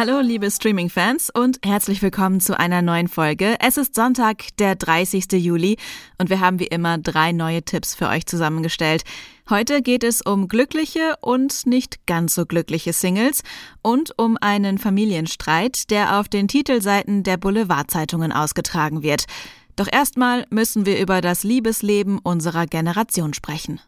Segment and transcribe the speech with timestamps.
[0.00, 3.56] Hallo, liebe Streaming-Fans und herzlich willkommen zu einer neuen Folge.
[3.60, 5.30] Es ist Sonntag, der 30.
[5.32, 5.76] Juli
[6.16, 9.02] und wir haben wie immer drei neue Tipps für euch zusammengestellt.
[9.50, 13.42] Heute geht es um glückliche und nicht ganz so glückliche Singles
[13.82, 19.26] und um einen Familienstreit, der auf den Titelseiten der Boulevardzeitungen ausgetragen wird.
[19.76, 23.82] Doch erstmal müssen wir über das Liebesleben unserer Generation sprechen.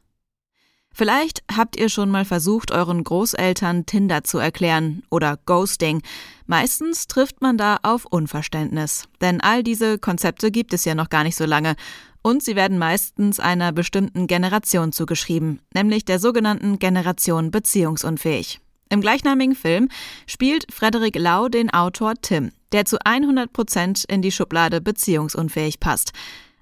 [0.92, 6.02] Vielleicht habt ihr schon mal versucht, euren Großeltern Tinder zu erklären oder Ghosting.
[6.46, 11.24] Meistens trifft man da auf Unverständnis, denn all diese Konzepte gibt es ja noch gar
[11.24, 11.76] nicht so lange
[12.22, 18.60] und sie werden meistens einer bestimmten Generation zugeschrieben, nämlich der sogenannten Generation beziehungsunfähig.
[18.90, 19.88] Im gleichnamigen Film
[20.26, 26.12] spielt Frederik Lau den Autor Tim, der zu 100 Prozent in die Schublade beziehungsunfähig passt.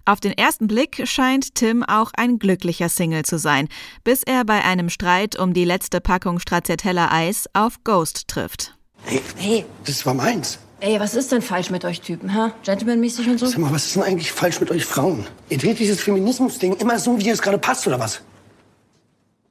[0.04, 3.68] Auf den ersten Blick scheint Tim auch ein glücklicher Single zu sein,
[4.04, 8.74] bis er bei einem Streit um die letzte Packung Stracciatella Eis auf Ghost trifft.
[9.04, 10.58] Hey, hey, das war meins.
[10.80, 12.52] Ey, was ist denn falsch mit euch Typen, ha?
[12.62, 13.46] Gentlemanmäßig und so?
[13.46, 15.26] Sag mal, was ist denn eigentlich falsch mit euch Frauen?
[15.50, 18.22] Ihr dreht dieses Feminismus-Ding immer so, wie es gerade passt, oder was?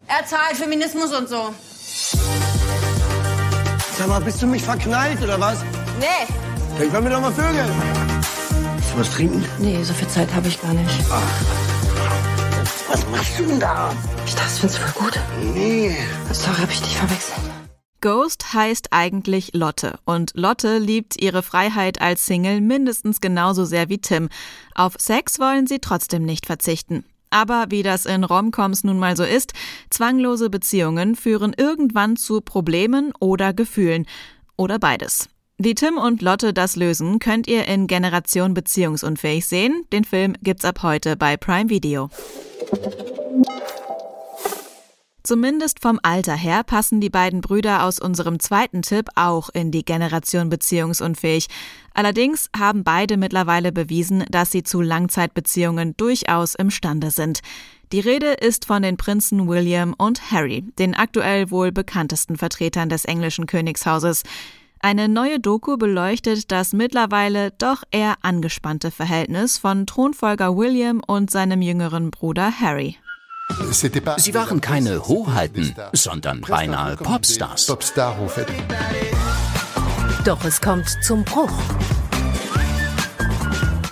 [0.08, 1.54] Er zahlt Feminismus und so.
[3.98, 5.60] Sag mal, bist du mich verknallt, oder was?
[6.00, 6.34] Nee.
[6.80, 8.19] Dann können wir doch mal vögeln.
[9.00, 9.46] Was trinken?
[9.60, 11.10] Nee, so viel Zeit habe ich gar nicht.
[12.90, 13.96] Was machst du denn da?
[14.26, 15.20] Ich dachte, das findest du voll gut.
[15.54, 15.96] Nee.
[16.34, 17.40] Sorry, hab ich dich verwechselt.
[18.02, 24.00] Ghost heißt eigentlich Lotte und Lotte liebt ihre Freiheit als Single mindestens genauso sehr wie
[24.00, 24.28] Tim.
[24.76, 27.06] Auf Sex wollen sie trotzdem nicht verzichten.
[27.30, 29.54] Aber wie das in Romcoms nun mal so ist,
[29.90, 34.06] zwanglose Beziehungen führen irgendwann zu Problemen oder Gefühlen
[34.58, 35.30] oder beides.
[35.62, 39.84] Wie Tim und Lotte das lösen, könnt ihr in Generation Beziehungsunfähig sehen.
[39.92, 42.10] Den Film gibt's ab heute bei Prime Video.
[45.22, 49.84] Zumindest vom Alter her passen die beiden Brüder aus unserem zweiten Tipp auch in die
[49.84, 51.48] Generation beziehungsunfähig.
[51.94, 57.42] Allerdings haben beide mittlerweile bewiesen, dass sie zu Langzeitbeziehungen durchaus imstande sind.
[57.92, 63.04] Die Rede ist von den Prinzen William und Harry, den aktuell wohl bekanntesten Vertretern des
[63.04, 64.24] englischen Königshauses.
[64.82, 71.62] Eine neue Doku beleuchtet das mittlerweile doch eher angespannte Verhältnis von Thronfolger William und seinem
[71.62, 72.96] jüngeren Bruder Harry.
[73.72, 77.66] Sie waren keine Hoheiten, sondern beinahe Popstars.
[80.24, 81.52] Doch es kommt zum Bruch.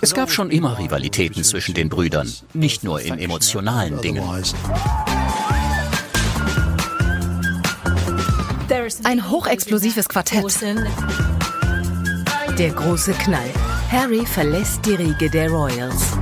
[0.00, 4.22] Es gab schon immer Rivalitäten zwischen den Brüdern, nicht nur in emotionalen Dingen.
[9.02, 10.44] Ein hochexplosives Quartett.
[12.56, 13.50] Der große Knall.
[13.90, 16.16] Harry verlässt die Riege der Royals.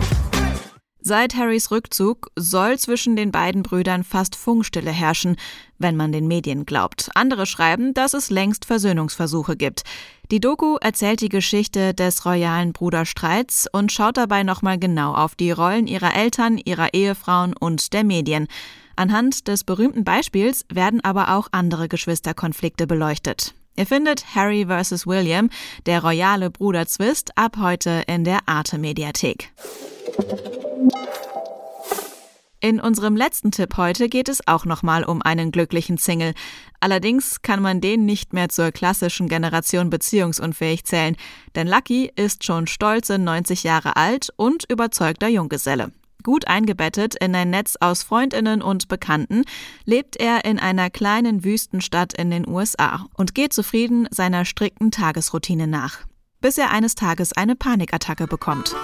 [1.01, 5.37] Seit Harrys Rückzug soll zwischen den beiden Brüdern fast Funkstille herrschen,
[5.79, 7.11] wenn man den Medien glaubt.
[7.15, 9.83] Andere schreiben, dass es längst Versöhnungsversuche gibt.
[10.31, 15.51] Die Doku erzählt die Geschichte des royalen Bruderstreits und schaut dabei nochmal genau auf die
[15.51, 18.49] Rollen ihrer Eltern, ihrer Ehefrauen und der Medien.
[18.97, 23.55] Anhand des berühmten Beispiels werden aber auch andere Geschwisterkonflikte beleuchtet.
[23.77, 25.07] Ihr findet Harry vs.
[25.07, 25.51] William,
[25.85, 29.53] der royale Bruderzwist, ab heute in der Arte Mediathek.
[32.61, 36.33] In unserem letzten Tipp heute geht es auch nochmal um einen glücklichen Single.
[36.81, 41.17] Allerdings kann man den nicht mehr zur klassischen Generation beziehungsunfähig zählen,
[41.55, 45.93] denn Lucky ist schon stolze 90 Jahre alt und überzeugter Junggeselle.
[46.27, 49.45] Gut eingebettet in ein Netz aus Freundinnen und Bekannten,
[49.85, 55.69] lebt er in einer kleinen Wüstenstadt in den USA und geht zufrieden seiner strikten Tagesroutine
[55.69, 55.99] nach.
[56.41, 58.75] Bis er eines Tages eine Panikattacke bekommt.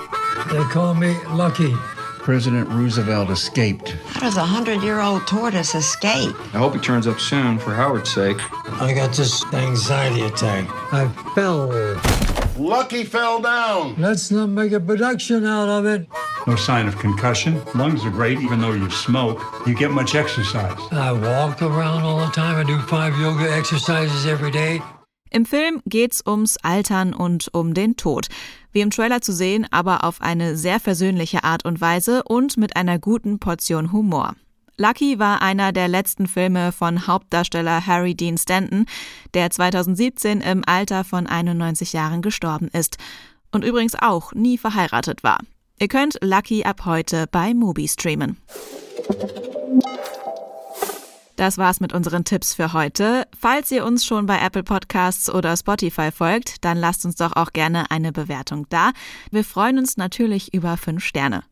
[0.50, 1.74] They call me Lucky.
[2.20, 3.96] President Roosevelt escaped.
[4.14, 6.36] How does a hundred year old tortoise escape?
[6.54, 8.38] I hope he turns up soon for Howard's sake.
[8.80, 10.68] I got this anxiety attack.
[10.92, 11.72] I fell.
[12.56, 13.96] Lucky fell down.
[13.98, 16.06] Let's not make a production out of it.
[16.46, 17.60] No sign of concussion.
[17.74, 19.40] Lungs are great, even though you smoke.
[19.64, 20.76] You get much exercise.
[20.90, 22.58] I walk around all the time.
[22.58, 24.82] I do five yoga exercises every day.
[25.30, 28.26] Im Film geht's ums Altern und um den Tod.
[28.72, 32.76] Wie im Trailer zu sehen, aber auf eine sehr versöhnliche Art und Weise und mit
[32.76, 34.34] einer guten Portion Humor.
[34.76, 38.86] Lucky war einer der letzten Filme von Hauptdarsteller Harry Dean Stanton,
[39.32, 42.98] der 2017 im Alter von 91 Jahren gestorben ist
[43.52, 45.38] und übrigens auch nie verheiratet war.
[45.82, 48.36] Ihr könnt Lucky ab heute bei Mubi streamen.
[51.34, 53.26] Das war's mit unseren Tipps für heute.
[53.36, 57.52] Falls ihr uns schon bei Apple Podcasts oder Spotify folgt, dann lasst uns doch auch
[57.52, 58.92] gerne eine Bewertung da.
[59.32, 61.42] Wir freuen uns natürlich über fünf Sterne.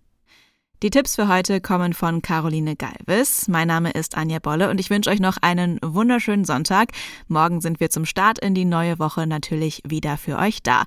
[0.85, 3.49] Die Tipps für heute kommen von Caroline Galvis.
[3.49, 6.93] Mein Name ist Anja Bolle und ich wünsche euch noch einen wunderschönen Sonntag.
[7.27, 10.85] Morgen sind wir zum Start in die neue Woche natürlich wieder für euch da.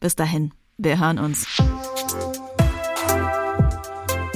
[0.00, 1.46] Bis dahin, wir hören uns.